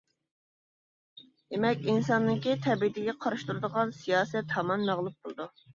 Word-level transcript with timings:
دېمەك 1.25 1.59
ئىنساننىڭكى 1.87 2.59
تەبىئىتىگە 2.67 3.17
قارشى 3.27 3.51
تۇرىدىغان 3.53 3.95
سىياسەت 4.01 4.59
ھامان 4.61 4.93
مەغلۇپ 4.93 5.25
بولىدۇ. 5.25 5.51